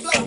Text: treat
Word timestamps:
treat 0.00 0.23